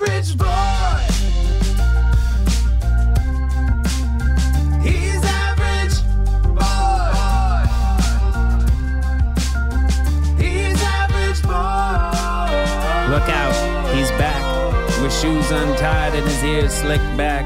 [0.00, 0.46] average boy.
[4.82, 6.02] He's average
[6.54, 7.66] boy.
[10.38, 13.10] He's average boy.
[13.10, 14.40] Look out, he's back.
[15.02, 17.44] With shoes untied and his ears slicked back.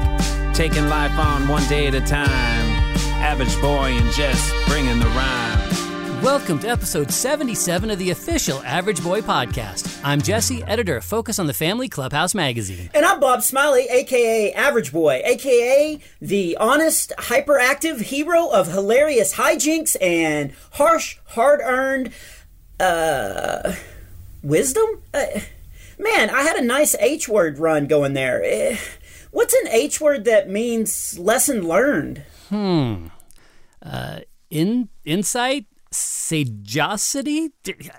[0.53, 2.69] Taking life on one day at a time.
[3.21, 5.54] Average boy and Jess bringing the rhyme.
[6.25, 10.01] Welcome to episode 77 of the official Average Boy podcast.
[10.03, 12.89] I'm Jesse, editor of Focus on the Family Clubhouse magazine.
[12.95, 19.95] And I'm Bob Smiley, aka Average Boy, aka the honest, hyperactive hero of hilarious hijinks
[20.01, 22.11] and harsh, hard earned,
[22.79, 23.75] uh,
[24.41, 25.03] wisdom?
[25.13, 25.25] Uh,
[25.99, 28.41] man, I had a nice H word run going there.
[28.43, 28.77] Eh,
[29.29, 32.23] What's an H word that means lesson learned?
[32.49, 33.09] Hmm.
[34.49, 37.51] In insight, sagacity.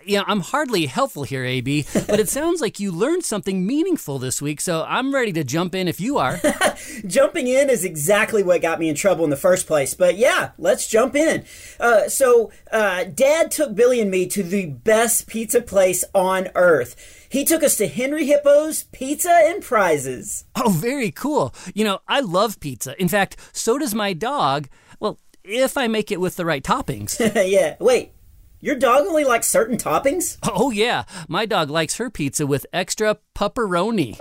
[0.05, 4.43] Yeah, I'm hardly helpful here, AB, but it sounds like you learned something meaningful this
[4.43, 6.41] week, so I'm ready to jump in if you are.
[7.07, 9.95] Jumping in is exactly what got me in trouble in the first place.
[9.95, 11.45] But yeah, let's jump in.
[11.79, 17.27] Uh, so, uh, Dad took Billy and me to the best pizza place on earth.
[17.29, 20.45] He took us to Henry Hippo's Pizza and Prizes.
[20.55, 21.55] Oh, very cool.
[21.75, 23.01] You know, I love pizza.
[23.01, 24.69] In fact, so does my dog.
[25.01, 27.19] Well, if I make it with the right toppings.
[27.51, 28.13] yeah, wait.
[28.61, 30.39] Your dog only likes certain toppings?
[30.43, 31.05] oh, yeah.
[31.29, 34.19] My dog likes her pizza with extra pepperoni.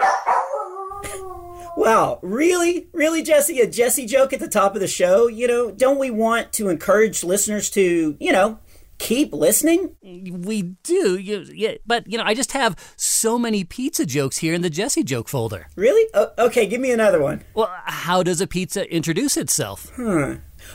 [1.77, 2.87] Wow, really?
[2.93, 3.59] Really, Jesse?
[3.59, 5.27] A Jesse joke at the top of the show?
[5.27, 8.59] You know, don't we want to encourage listeners to, you know,
[8.97, 9.95] keep listening?
[10.01, 11.17] We do.
[11.17, 14.69] You, yeah, but, you know, I just have so many pizza jokes here in the
[14.69, 15.67] Jesse joke folder.
[15.75, 16.09] Really?
[16.13, 17.43] O- okay, give me another one.
[17.53, 19.91] Well, how does a pizza introduce itself?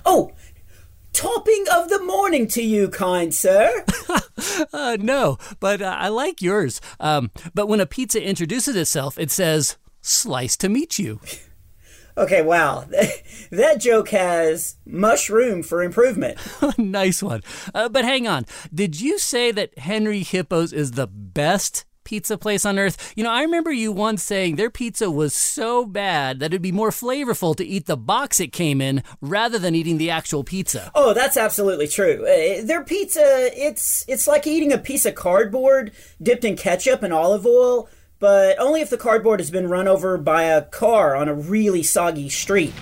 [0.04, 0.32] Oh,
[1.12, 3.84] topping of the morning to you, kind sir.
[4.72, 6.80] Uh, no, but uh, I like yours.
[6.98, 11.20] Um, but when a pizza introduces itself, it says, slice to meet you.
[12.19, 12.84] Okay, wow.
[13.50, 16.38] that joke has much room for improvement.
[16.76, 17.43] nice one.
[17.72, 18.44] Uh, but hang on.
[18.75, 23.12] Did you say that Henry Hippo's is the best pizza place on earth?
[23.16, 26.72] You know, I remember you once saying their pizza was so bad that it'd be
[26.72, 30.91] more flavorful to eat the box it came in rather than eating the actual pizza.
[30.94, 32.22] Oh, that's absolutely true.
[32.25, 37.12] Uh, their pizza, it's it's like eating a piece of cardboard dipped in ketchup and
[37.12, 37.88] olive oil,
[38.19, 41.82] but only if the cardboard has been run over by a car on a really
[41.82, 42.72] soggy street.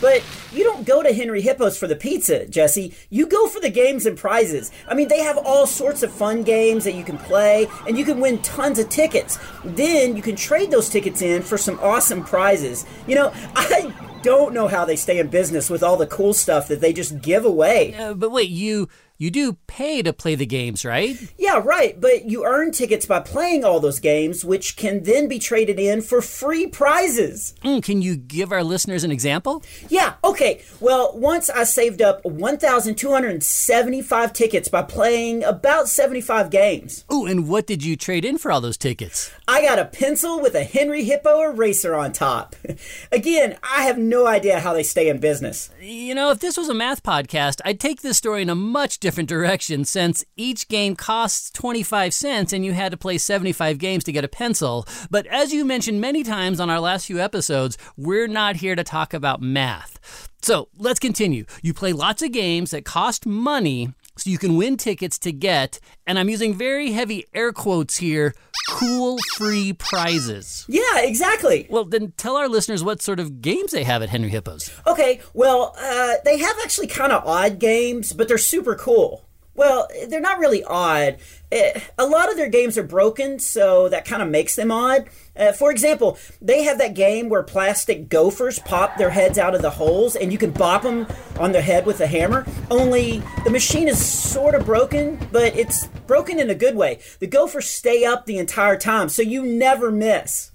[0.00, 0.22] But
[0.52, 2.94] you don't go to Henry Hippo's for the pizza, Jesse.
[3.10, 4.70] You go for the games and prizes.
[4.88, 8.04] I mean, they have all sorts of fun games that you can play, and you
[8.04, 9.38] can win tons of tickets.
[9.64, 12.84] Then you can trade those tickets in for some awesome prizes.
[13.06, 16.68] You know, I don't know how they stay in business with all the cool stuff
[16.68, 17.94] that they just give away.
[17.94, 18.88] Uh, but wait, you
[19.24, 21.16] you do pay to play the games, right?
[21.38, 25.38] Yeah, right, but you earn tickets by playing all those games, which can then be
[25.38, 27.54] traded in for free prizes.
[27.64, 29.62] Mm, can you give our listeners an example?
[29.88, 30.60] Yeah, okay.
[30.78, 37.06] Well, once I saved up 1,275 tickets by playing about 75 games.
[37.10, 39.30] Ooh, and what did you trade in for all those tickets?
[39.48, 42.56] I got a pencil with a Henry Hippo eraser on top.
[43.12, 45.70] Again, I have no idea how they stay in business.
[45.80, 48.98] You know, if this was a math podcast, I'd take this story in a much
[48.98, 54.04] different direction since each game costs 25 cents and you had to play 75 games
[54.04, 54.86] to get a pencil.
[55.10, 58.84] But as you mentioned many times on our last few episodes, we're not here to
[58.84, 60.28] talk about math.
[60.42, 61.46] So let's continue.
[61.62, 65.80] You play lots of games that cost money so you can win tickets to get,
[66.06, 68.34] and I'm using very heavy air quotes here,
[68.68, 70.64] cool free prizes.
[70.68, 71.66] Yeah, exactly.
[71.68, 74.70] Well, then tell our listeners what sort of games they have at Henry Hippos.
[74.86, 79.23] Okay, well, uh, they have actually kind of odd games, but they're super cool.
[79.56, 81.18] Well, they're not really odd.
[81.52, 85.08] Eh, A lot of their games are broken, so that kind of makes them odd.
[85.36, 89.62] Uh, for example, they have that game where plastic gophers pop their heads out of
[89.62, 91.06] the holes and you can bop them
[91.38, 92.44] on their head with a hammer.
[92.70, 96.98] Only the machine is sort of broken, but it's broken in a good way.
[97.20, 100.50] The gophers stay up the entire time, so you never miss.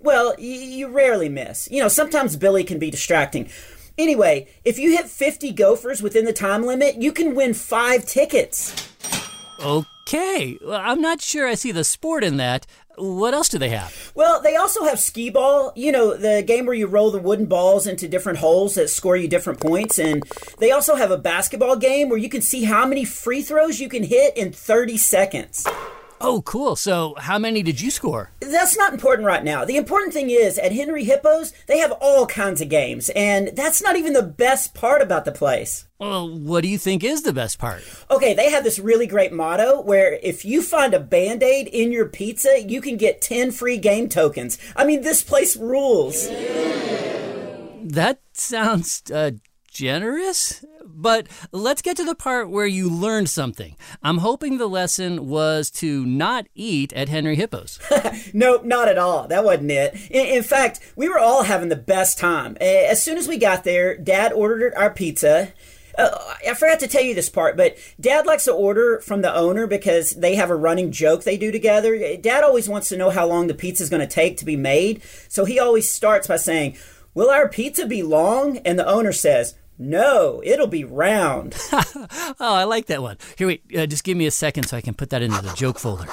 [0.00, 1.68] Well, y- you rarely miss.
[1.70, 3.48] You know, sometimes Billy can be distracting.
[3.96, 8.90] Anyway, if you hit 50 gophers within the time limit, you can win five tickets.
[9.60, 12.66] Okay, well, I'm not sure I see the sport in that.
[12.96, 14.12] What else do they have?
[14.14, 17.46] Well, they also have skee ball, you know, the game where you roll the wooden
[17.46, 19.98] balls into different holes that score you different points.
[19.98, 20.22] And
[20.58, 23.88] they also have a basketball game where you can see how many free throws you
[23.88, 25.66] can hit in 30 seconds.
[26.20, 26.76] Oh, cool.
[26.76, 28.30] So, how many did you score?
[28.40, 29.64] That's not important right now.
[29.64, 33.82] The important thing is, at Henry Hippos, they have all kinds of games, and that's
[33.82, 35.86] not even the best part about the place.
[35.98, 37.82] Well, what do you think is the best part?
[38.10, 41.92] Okay, they have this really great motto where if you find a band aid in
[41.92, 44.58] your pizza, you can get 10 free game tokens.
[44.76, 46.28] I mean, this place rules.
[47.86, 49.32] That sounds uh,
[49.74, 50.64] generous.
[50.86, 53.76] But let's get to the part where you learned something.
[54.02, 57.78] I'm hoping the lesson was to not eat at Henry Hippos.
[58.32, 59.28] Nope, not at all.
[59.28, 59.94] That wasn't it.
[60.10, 62.56] In, in fact, we were all having the best time.
[62.60, 65.52] As soon as we got there, Dad ordered our pizza.
[65.96, 66.10] Uh,
[66.46, 69.66] I forgot to tell you this part, but Dad likes to order from the owner
[69.66, 72.16] because they have a running joke they do together.
[72.16, 74.56] Dad always wants to know how long the pizza is going to take to be
[74.56, 76.76] made, so he always starts by saying,
[77.14, 78.58] Will our pizza be long?
[78.58, 81.56] And the owner says, No, it'll be round.
[81.72, 83.18] oh, I like that one.
[83.36, 85.52] Here, wait, uh, just give me a second so I can put that into the
[85.54, 86.06] joke folder.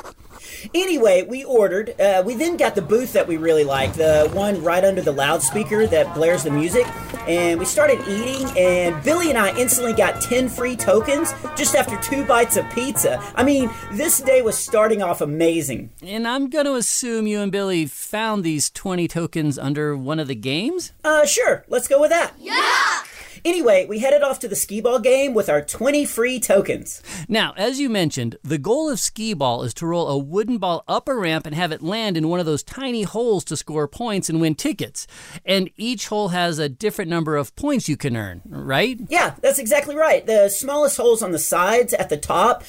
[0.73, 1.99] Anyway, we ordered.
[1.99, 5.11] Uh, we then got the booth that we really liked, the one right under the
[5.11, 6.85] loudspeaker that blares the music.
[7.27, 11.97] And we started eating, and Billy and I instantly got 10 free tokens just after
[11.97, 13.21] two bites of pizza.
[13.35, 15.91] I mean, this day was starting off amazing.
[16.01, 20.27] And I'm going to assume you and Billy found these 20 tokens under one of
[20.27, 20.93] the games?
[21.03, 22.33] Uh, sure, let's go with that.
[22.39, 23.03] Yeah!
[23.43, 27.01] Anyway, we headed off to the skee ball game with our 20 free tokens.
[27.27, 30.83] Now, as you mentioned, the goal of skee ball is to roll a wooden ball
[30.87, 33.87] up a ramp and have it land in one of those tiny holes to score
[33.87, 35.07] points and win tickets.
[35.43, 38.99] And each hole has a different number of points you can earn, right?
[39.09, 40.25] Yeah, that's exactly right.
[40.25, 42.63] The smallest holes on the sides at the top,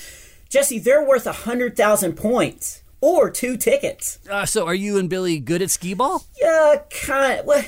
[0.48, 2.78] Jesse, they're worth 100,000 points.
[3.04, 4.20] Or two tickets.
[4.30, 6.22] Uh, so, are you and Billy good at skee ball?
[6.40, 7.46] Yeah, kind of.
[7.46, 7.64] Well,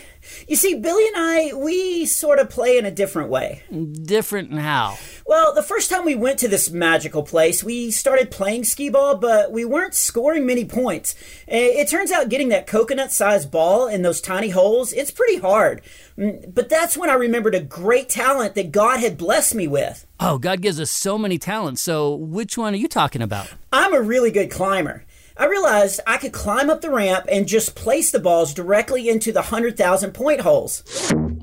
[0.49, 3.63] you see, Billy and I, we sort of play in a different way.
[3.71, 4.97] Different in how?
[5.27, 9.17] Well, the first time we went to this magical place, we started playing skee ball,
[9.17, 11.15] but we weren't scoring many points.
[11.49, 15.39] Eh, It turns out getting that coconut sized ball in those tiny holes, it's pretty
[15.39, 15.81] hard.
[16.19, 20.07] Mm, But that's when I remembered a great talent that God had blessed me with.
[20.21, 21.81] Oh, God gives us so many talents.
[21.83, 23.49] So, which one are you talking about?
[23.73, 25.05] I'm a really good climber.
[25.37, 29.33] I realized I could climb up the ramp and just place the balls directly into
[29.33, 30.85] the 100,000 point holes.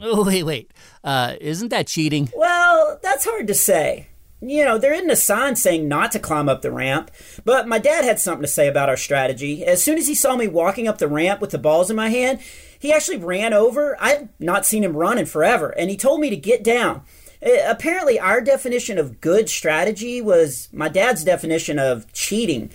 [0.01, 0.71] Oh, wait, wait.
[1.03, 2.29] Uh, isn't that cheating?
[2.35, 4.07] Well, that's hard to say.
[4.43, 7.11] You know, there isn't a sign saying not to climb up the ramp,
[7.45, 9.63] but my dad had something to say about our strategy.
[9.63, 12.09] As soon as he saw me walking up the ramp with the balls in my
[12.09, 12.39] hand,
[12.79, 13.95] he actually ran over.
[14.01, 17.03] I've not seen him run in forever, and he told me to get down.
[17.45, 22.71] Uh, Apparently, our definition of good strategy was my dad's definition of cheating.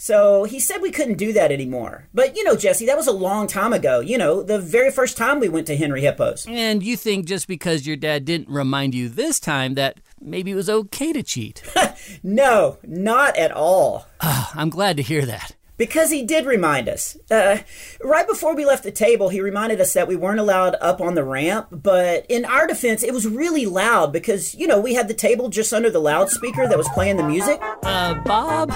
[0.00, 2.08] So he said we couldn't do that anymore.
[2.14, 4.00] But you know, Jesse, that was a long time ago.
[4.00, 6.46] You know, the very first time we went to Henry Hippos.
[6.48, 10.54] And you think just because your dad didn't remind you this time that maybe it
[10.54, 11.62] was okay to cheat?
[12.22, 14.06] No, not at all.
[14.20, 15.54] Ah, I'm glad to hear that.
[15.80, 17.16] Because he did remind us.
[17.30, 17.60] Uh,
[18.04, 21.14] right before we left the table, he reminded us that we weren't allowed up on
[21.14, 21.68] the ramp.
[21.70, 25.48] But in our defense, it was really loud because, you know, we had the table
[25.48, 27.58] just under the loudspeaker that was playing the music.
[27.82, 28.70] Uh, Bob?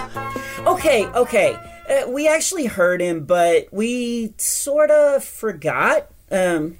[0.67, 1.59] Okay, okay.
[1.91, 6.11] Uh, we actually heard him, but we sort of forgot.
[6.31, 6.79] Um,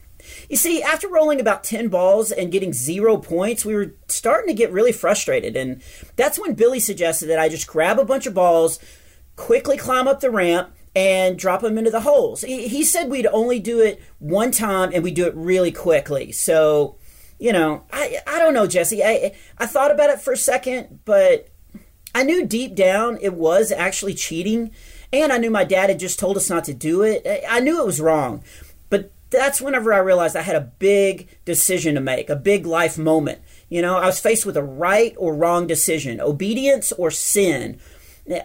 [0.49, 4.55] you see, after rolling about 10 balls and getting zero points, we were starting to
[4.55, 5.55] get really frustrated.
[5.55, 5.83] And
[6.17, 8.79] that's when Billy suggested that I just grab a bunch of balls,
[9.37, 12.43] quickly climb up the ramp, and drop them into the holes.
[12.43, 16.31] He, he said we'd only do it one time and we'd do it really quickly.
[16.31, 16.97] So,
[17.39, 19.03] you know, I, I don't know, Jesse.
[19.03, 21.49] I, I thought about it for a second, but
[22.15, 24.71] I knew deep down it was actually cheating,
[25.13, 27.27] and I knew my dad had just told us not to do it.
[27.49, 28.45] I knew it was wrong,
[28.89, 32.97] but that's whenever I realized I had a big decision to make, a big life
[32.97, 33.41] moment.
[33.69, 37.81] You know, I was faced with a right or wrong decision, obedience or sin.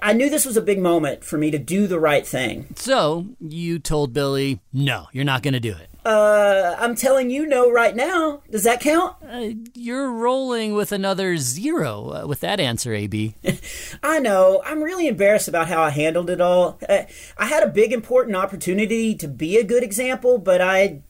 [0.01, 2.67] I knew this was a big moment for me to do the right thing.
[2.75, 5.89] So, you told Billy, no, you're not going to do it.
[6.05, 8.41] Uh, I'm telling you no right now.
[8.49, 9.15] Does that count?
[9.25, 13.35] Uh, you're rolling with another zero uh, with that answer, AB.
[14.03, 14.61] I know.
[14.65, 16.79] I'm really embarrassed about how I handled it all.
[16.87, 17.03] Uh,
[17.37, 21.01] I had a big important opportunity to be a good example, but I.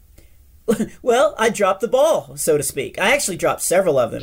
[1.02, 3.00] Well, I dropped the ball, so to speak.
[3.00, 4.22] I actually dropped several of them.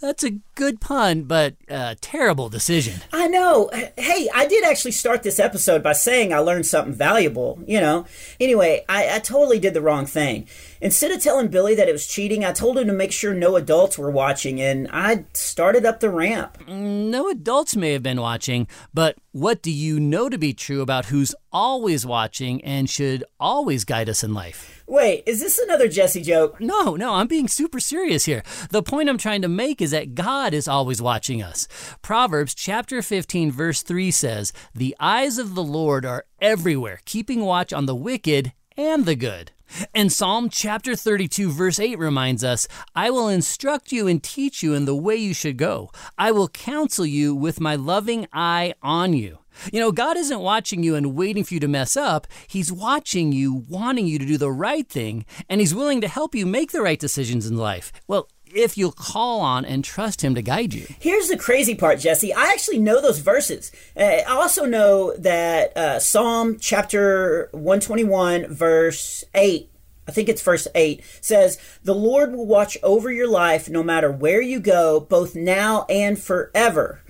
[0.00, 3.00] That's a good pun, but uh, terrible decision.
[3.12, 3.70] I know.
[3.96, 8.06] Hey, I did actually start this episode by saying I learned something valuable, you know.
[8.40, 10.46] Anyway, I, I totally did the wrong thing.
[10.80, 13.56] Instead of telling Billy that it was cheating, I told him to make sure no
[13.56, 16.58] adults were watching, and I started up the ramp.
[16.68, 21.06] No adults may have been watching, but what do you know to be true about
[21.06, 24.82] who's always watching and should always guide us in life?
[24.88, 26.60] Wait, is this another Jesse joke?
[26.60, 28.42] No, no, I'm being super serious here.
[28.70, 31.68] The point I'm trying to make is that God is always watching us.
[32.02, 37.72] Proverbs chapter 15 verse 3 says, "The eyes of the Lord are everywhere, keeping watch
[37.72, 39.52] on the wicked and the good."
[39.94, 44.74] And Psalm chapter 32 verse 8 reminds us, "I will instruct you and teach you
[44.74, 45.90] in the way you should go.
[46.16, 49.38] I will counsel you with my loving eye on you."
[49.72, 52.26] You know, God isn't watching you and waiting for you to mess up.
[52.46, 56.34] He's watching you, wanting you to do the right thing, and He's willing to help
[56.34, 57.92] you make the right decisions in life.
[58.06, 60.86] Well, if you'll call on and trust Him to guide you.
[60.98, 62.32] Here's the crazy part, Jesse.
[62.32, 63.72] I actually know those verses.
[63.96, 69.70] Uh, I also know that uh, Psalm chapter 121, verse 8.
[70.06, 74.10] I think it's verse 8 says, The Lord will watch over your life no matter
[74.10, 77.02] where you go, both now and forever.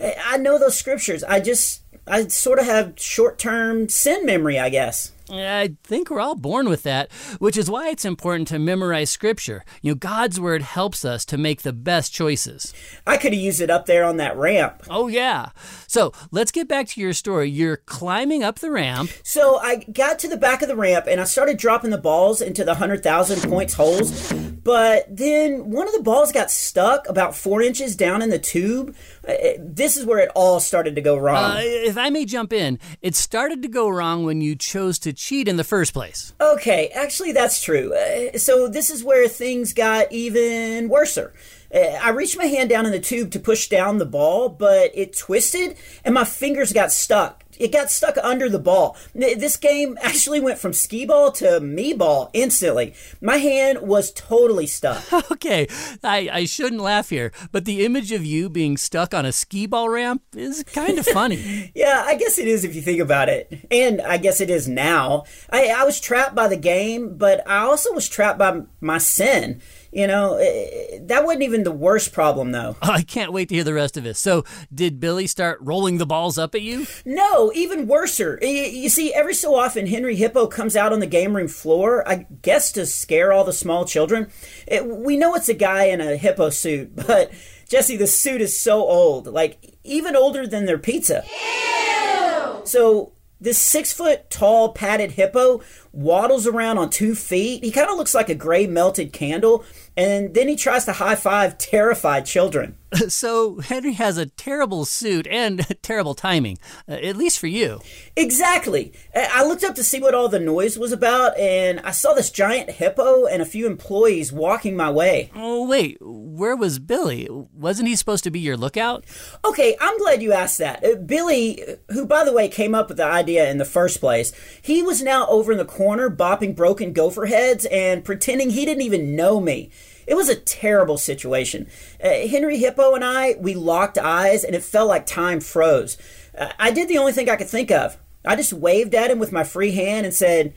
[0.00, 1.22] Uh, I know those scriptures.
[1.22, 5.12] I just, I sort of have short term sin memory, I guess.
[5.30, 9.64] I think we're all born with that, which is why it's important to memorize scripture.
[9.82, 12.72] You know, God's word helps us to make the best choices.
[13.06, 14.84] I could have used it up there on that ramp.
[14.88, 15.50] Oh, yeah.
[15.86, 17.50] So let's get back to your story.
[17.50, 19.10] You're climbing up the ramp.
[19.22, 22.40] So I got to the back of the ramp and I started dropping the balls
[22.40, 24.32] into the 100,000 points holes.
[24.32, 28.94] But then one of the balls got stuck about four inches down in the tube.
[29.26, 31.56] Uh, This is where it all started to go wrong.
[31.56, 35.12] Uh, if I may jump in, it started to go wrong when you chose to
[35.18, 36.32] cheat in the first place.
[36.40, 37.92] Okay, actually, that's true.
[37.92, 41.32] Uh, so this is where things got even worser.
[41.72, 44.90] Uh, I reached my hand down in the tube to push down the ball, but
[44.94, 47.44] it twisted and my fingers got stuck.
[47.58, 48.96] It got stuck under the ball.
[49.14, 52.94] This game actually went from skee ball to me ball instantly.
[53.20, 55.04] My hand was totally stuck.
[55.38, 55.68] Okay,
[56.02, 59.66] I, I shouldn't laugh here, but the image of you being stuck on a skee
[59.66, 61.72] ball ramp is kind of funny.
[61.74, 63.66] Yeah, I guess it is if you think about it.
[63.70, 65.24] And I guess it is now.
[65.50, 69.60] I, I was trapped by the game, but I also was trapped by my sin.
[69.90, 72.76] You know, eh, that wasn't even the worst problem, though.
[72.82, 74.18] I can't wait to hear the rest of this.
[74.18, 76.86] So, did Billy start rolling the balls up at you?
[77.04, 78.38] No, even worser.
[78.42, 82.26] You see, every so often Henry Hippo comes out on the game room floor, I
[82.42, 84.30] guess to scare all the small children.
[84.66, 87.32] It, we know it's a guy in a hippo suit, but
[87.68, 91.24] Jesse, the suit is so old, like even older than their pizza.
[91.24, 92.62] Ew!
[92.64, 95.60] So this six foot tall padded hippo
[95.92, 97.62] waddles around on two feet.
[97.62, 99.64] He kind of looks like a gray melted candle,
[99.96, 102.76] and then he tries to high five terrified children.
[103.08, 107.80] So, Henry has a terrible suit and terrible timing, uh, at least for you.
[108.16, 108.92] Exactly.
[109.14, 112.12] I I looked up to see what all the noise was about, and I saw
[112.12, 115.30] this giant hippo and a few employees walking my way.
[115.34, 117.28] Oh, wait, where was Billy?
[117.30, 119.04] Wasn't he supposed to be your lookout?
[119.44, 120.84] Okay, I'm glad you asked that.
[120.84, 124.32] Uh, Billy, who by the way came up with the idea in the first place,
[124.60, 128.82] he was now over in the corner bopping broken gopher heads and pretending he didn't
[128.82, 129.70] even know me.
[130.08, 131.68] It was a terrible situation.
[132.02, 135.98] Uh, Henry Hippo and I, we locked eyes and it felt like time froze.
[136.36, 137.98] Uh, I did the only thing I could think of.
[138.24, 140.54] I just waved at him with my free hand and said,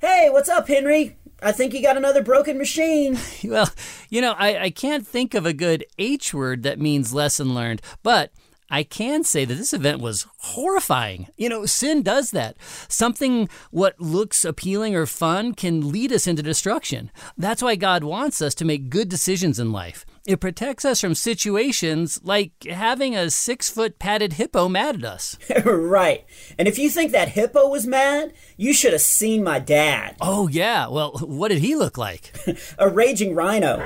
[0.00, 1.16] Hey, what's up, Henry?
[1.42, 3.18] I think you got another broken machine.
[3.44, 3.70] Well,
[4.08, 7.82] you know, I, I can't think of a good H word that means lesson learned,
[8.04, 8.30] but
[8.72, 11.28] I can say that this event was horrifying.
[11.36, 12.56] You know, sin does that.
[12.88, 17.10] Something what looks appealing or fun can lead us into destruction.
[17.36, 20.06] That's why God wants us to make good decisions in life.
[20.24, 25.36] It protects us from situations like having a six foot padded hippo mad at us.
[25.66, 26.24] right.
[26.58, 30.16] And if you think that hippo was mad, you should have seen my dad.
[30.20, 30.86] Oh, yeah.
[30.86, 32.34] Well, what did he look like?
[32.78, 33.76] a raging rhino.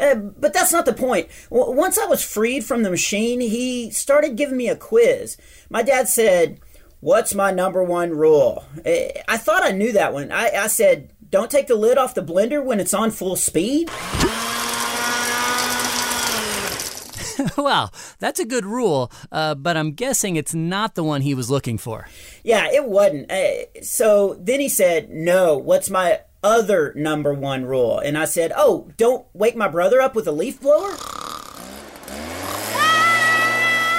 [0.00, 1.28] Uh, but that's not the point.
[1.50, 5.36] W- once I was freed from the machine, he started giving me a quiz.
[5.70, 6.60] My dad said,
[7.00, 8.64] What's my number one rule?
[8.78, 10.32] Uh, I thought I knew that one.
[10.32, 13.90] I, I said, Don't take the lid off the blender when it's on full speed.
[17.56, 21.50] well, that's a good rule, uh, but I'm guessing it's not the one he was
[21.50, 22.08] looking for.
[22.42, 23.30] Yeah, it wasn't.
[23.30, 27.98] Uh, so then he said, No, what's my other number one rule?
[27.98, 30.96] And I said, Oh, don't wake my brother up with a leaf blower?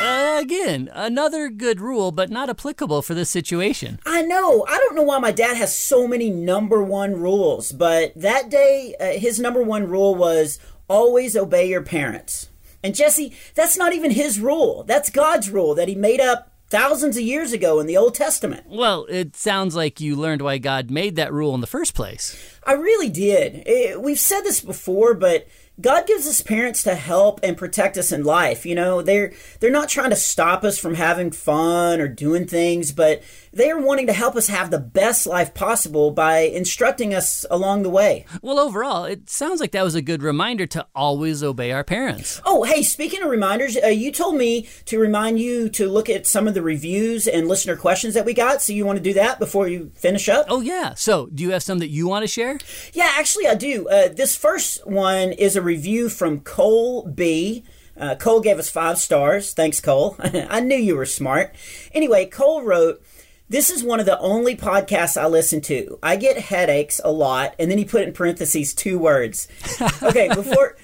[0.05, 3.99] Uh, again, another good rule, but not applicable for this situation.
[4.05, 4.63] I know.
[4.69, 8.95] I don't know why my dad has so many number one rules, but that day,
[8.99, 12.49] uh, his number one rule was always obey your parents.
[12.83, 14.83] And Jesse, that's not even his rule.
[14.83, 18.65] That's God's rule that he made up thousands of years ago in the Old Testament.
[18.67, 22.35] Well, it sounds like you learned why God made that rule in the first place.
[22.65, 23.63] I really did.
[23.65, 25.47] Eh, We've said this before, but
[25.79, 28.65] God gives us parents to help and protect us in life.
[28.65, 32.91] You know, they're they're not trying to stop us from having fun or doing things,
[32.91, 37.45] but they are wanting to help us have the best life possible by instructing us
[37.49, 38.25] along the way.
[38.41, 42.41] Well, overall, it sounds like that was a good reminder to always obey our parents.
[42.45, 46.27] Oh, hey, speaking of reminders, uh, you told me to remind you to look at
[46.27, 48.61] some of the reviews and listener questions that we got.
[48.61, 50.47] So you want to do that before you finish up?
[50.49, 50.93] Oh, yeah.
[50.93, 52.59] So, do you have some that you want to share?
[52.93, 53.87] Yeah, actually, I do.
[53.87, 57.63] Uh, this first one is a review from Cole B.
[57.97, 59.53] Uh, Cole gave us five stars.
[59.53, 60.15] Thanks, Cole.
[60.19, 61.55] I knew you were smart.
[61.93, 63.01] Anyway, Cole wrote,
[63.49, 65.97] This is one of the only podcasts I listen to.
[66.03, 67.55] I get headaches a lot.
[67.57, 69.47] And then he put in parentheses two words.
[70.01, 70.75] Okay, before.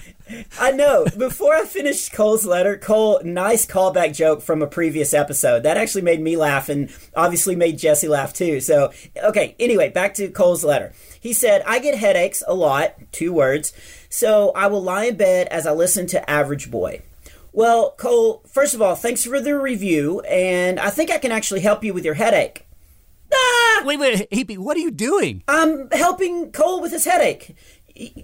[0.59, 1.05] I know.
[1.17, 5.63] Before I finished Cole's letter, Cole, nice callback joke from a previous episode.
[5.63, 8.59] That actually made me laugh and obviously made Jesse laugh too.
[8.61, 10.93] So, okay, anyway, back to Cole's letter.
[11.19, 13.73] He said, I get headaches a lot, two words,
[14.11, 17.01] so I will lie in bed as I listen to Average Boy.
[17.53, 21.61] Well, Cole, first of all, thanks for the review, and I think I can actually
[21.61, 22.67] help you with your headache.
[23.33, 23.81] Ah!
[23.85, 25.43] Wait, wait, Heapy, what are you doing?
[25.47, 27.55] I'm helping Cole with his headache.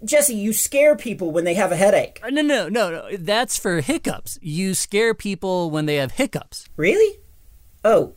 [0.06, 2.20] Jesse, you scare people when they have a headache.
[2.24, 3.18] Uh, No, no, no, no.
[3.18, 4.40] That's for hiccups.
[4.42, 6.68] You scare people when they have hiccups.
[6.78, 7.20] Really?
[7.84, 8.14] Oh.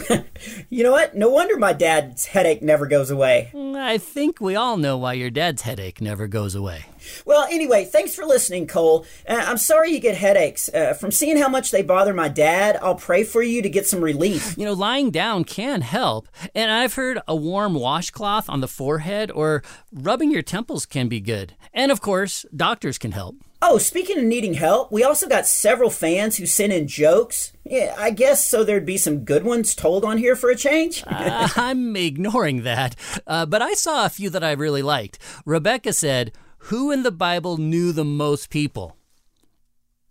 [0.70, 1.16] you know what?
[1.16, 3.50] No wonder my dad's headache never goes away.
[3.54, 6.86] I think we all know why your dad's headache never goes away.
[7.24, 9.06] Well, anyway, thanks for listening, Cole.
[9.28, 10.68] Uh, I'm sorry you get headaches.
[10.68, 13.86] Uh, from seeing how much they bother my dad, I'll pray for you to get
[13.86, 14.56] some relief.
[14.58, 19.30] You know, lying down can help, and I've heard a warm washcloth on the forehead
[19.30, 19.62] or
[19.92, 21.54] rubbing your temples can be good.
[21.72, 23.36] And of course, doctors can help.
[23.60, 27.52] Oh, speaking of needing help, we also got several fans who sent in jokes.
[27.64, 31.02] Yeah, I guess so there'd be some good ones told on here for a change.
[31.06, 32.94] Uh, I'm ignoring that,
[33.26, 35.18] uh, but I saw a few that I really liked.
[35.44, 38.96] Rebecca said, Who in the Bible knew the most people?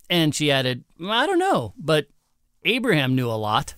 [0.10, 2.08] And she added, I don't know, but
[2.66, 3.76] Abraham knew a lot.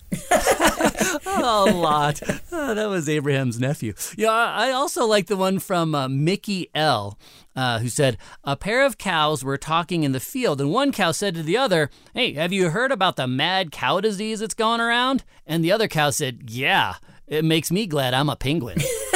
[1.26, 2.20] a lot.
[2.52, 3.94] Oh, that was Abraham's nephew.
[4.16, 7.18] Yeah, I also like the one from uh, Mickey L,
[7.56, 11.12] uh, who said, A pair of cows were talking in the field, and one cow
[11.12, 14.80] said to the other, Hey, have you heard about the mad cow disease that's going
[14.80, 15.24] around?
[15.46, 16.94] And the other cow said, Yeah,
[17.26, 18.78] it makes me glad I'm a penguin.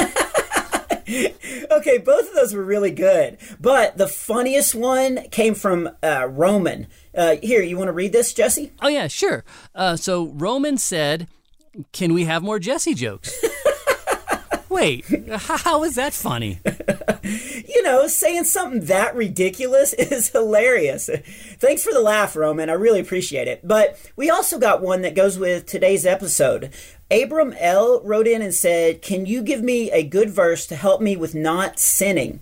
[1.71, 3.37] okay, both of those were really good.
[3.59, 6.87] But the funniest one came from uh, Roman.
[7.13, 8.71] Uh, here, you want to read this, Jesse?
[8.81, 9.43] oh, yeah, sure.
[9.73, 11.27] Uh, so Roman said,
[11.91, 13.33] Can we have more Jesse jokes?
[14.69, 16.59] Wait, how is that funny?
[17.23, 21.09] You know, saying something that ridiculous is hilarious.
[21.59, 22.69] Thanks for the laugh, Roman.
[22.69, 23.65] I really appreciate it.
[23.65, 26.71] But we also got one that goes with today's episode.
[27.09, 28.01] Abram L.
[28.03, 31.35] wrote in and said, Can you give me a good verse to help me with
[31.35, 32.41] not sinning?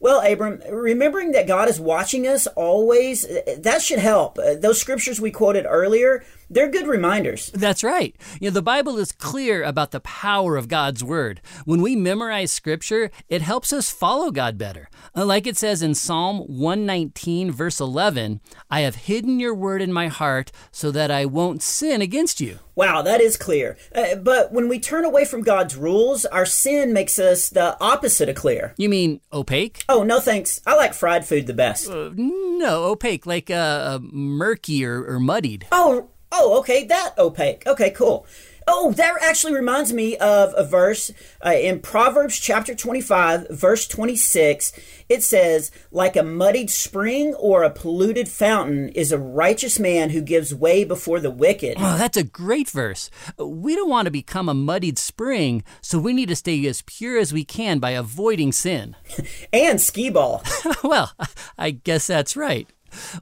[0.00, 3.26] Well, Abram, remembering that God is watching us always,
[3.56, 4.36] that should help.
[4.36, 7.50] Those scriptures we quoted earlier, they're good reminders.
[7.54, 8.14] That's right.
[8.40, 11.40] You know, the Bible is clear about the power of God's Word.
[11.64, 14.88] When we memorize Scripture, it helps us follow God better.
[15.16, 19.92] Uh, Like it says in Psalm 119, verse 11, I have hidden your Word in
[19.92, 22.58] my heart so that I won't sin against you.
[22.74, 23.76] Wow, that is clear.
[23.92, 28.28] Uh, but when we turn away from God's rules, our sin makes us the opposite
[28.28, 28.72] of clear.
[28.76, 29.82] You mean opaque?
[29.88, 30.60] Oh, no thanks.
[30.64, 31.90] I like fried food the best.
[31.90, 35.66] Uh, no, opaque, like uh, uh, murky or, or muddied.
[35.72, 37.66] Oh, oh, okay, that opaque.
[37.66, 38.26] Okay, cool.
[38.70, 41.10] Oh, that actually reminds me of a verse
[41.44, 44.74] uh, in Proverbs chapter 25, verse 26.
[45.08, 50.20] It says, Like a muddied spring or a polluted fountain is a righteous man who
[50.20, 51.78] gives way before the wicked.
[51.78, 53.08] Oh, that's a great verse.
[53.38, 57.16] We don't want to become a muddied spring, so we need to stay as pure
[57.16, 58.96] as we can by avoiding sin.
[59.50, 60.42] And skee ball.
[60.84, 61.12] well,
[61.56, 62.68] I guess that's right.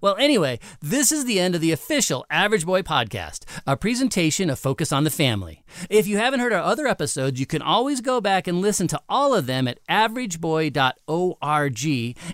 [0.01, 4.59] Well, anyway, this is the end of the official Average Boy podcast, a presentation of
[4.59, 5.63] Focus on the Family.
[5.91, 9.01] If you haven't heard our other episodes, you can always go back and listen to
[9.09, 10.77] all of them at averageboy.org.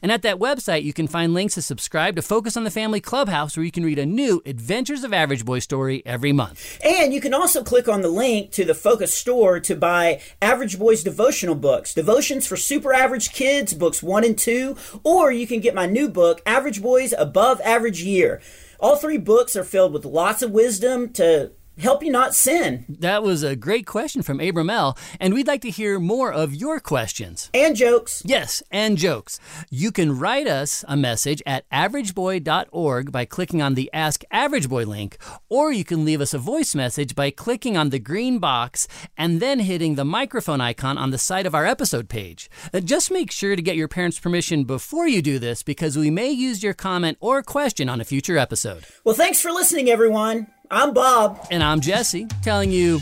[0.03, 3.01] And at that website, you can find links to subscribe to Focus on the Family
[3.01, 6.79] Clubhouse, where you can read a new Adventures of Average Boy story every month.
[6.85, 10.79] And you can also click on the link to the Focus store to buy Average
[10.79, 15.61] Boys devotional books, devotions for super average kids, books one and two, or you can
[15.61, 18.41] get my new book, Average Boys Above Average Year.
[18.81, 22.85] All three books are filled with lots of wisdom to help you not sin.
[22.89, 26.55] That was a great question from Abram L., and we'd like to hear more of
[26.55, 27.51] your questions.
[27.55, 28.23] And jokes.
[28.25, 29.39] Yes, and jokes.
[29.71, 34.85] You can write us a message at averageboy.org by clicking on the Ask Average Boy
[34.85, 35.17] link,
[35.49, 39.41] or you can leave us a voice message by clicking on the green box and
[39.41, 42.51] then hitting the microphone icon on the side of our episode page.
[42.73, 46.11] Uh, Just make sure to get your parents' permission before you do this because we
[46.11, 48.85] may use your comment or question on a future episode.
[49.05, 50.47] Well, thanks for listening, everyone.
[50.73, 51.47] I'm Bob.
[51.51, 53.01] And I'm Jesse, telling you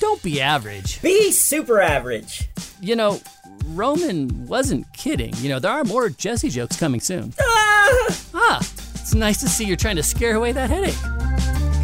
[0.00, 1.02] don't be average.
[1.02, 2.48] Be super average.
[2.80, 3.20] You know,
[3.66, 5.34] Roman wasn't kidding.
[5.36, 7.34] You know, there are more Jesse jokes coming soon.
[7.38, 8.16] Ah!
[8.34, 8.58] Ah,
[8.94, 10.94] it's nice to see you're trying to scare away that headache.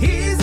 [0.01, 0.41] He's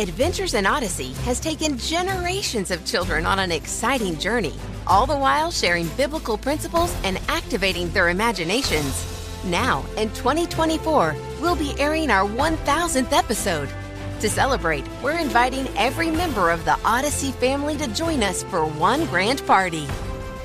[0.00, 4.54] Adventures in Odyssey has taken generations of children on an exciting journey,
[4.86, 9.04] all the while sharing biblical principles and activating their imaginations.
[9.44, 13.68] Now, in 2024, we'll be airing our 1000th episode.
[14.20, 19.04] To celebrate, we're inviting every member of the Odyssey family to join us for one
[19.04, 19.86] grand party.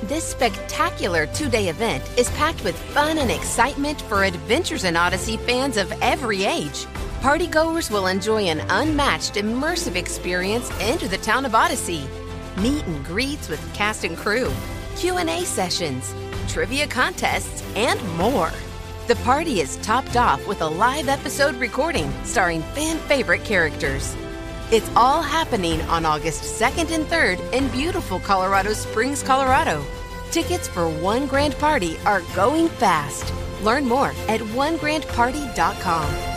[0.02, 5.38] This spectacular two day event is packed with fun and excitement for Adventures in Odyssey
[5.38, 6.86] fans of every age.
[7.26, 12.06] Partygoers will enjoy an unmatched immersive experience into the town of Odyssey.
[12.58, 14.52] Meet and greets with cast and crew,
[14.94, 16.14] Q&A sessions,
[16.46, 18.52] trivia contests, and more.
[19.08, 24.14] The party is topped off with a live episode recording starring fan favorite characters.
[24.70, 29.84] It's all happening on August 2nd and 3rd in beautiful Colorado Springs, Colorado.
[30.30, 33.34] Tickets for One Grand Party are going fast.
[33.64, 36.35] Learn more at onegrandparty.com.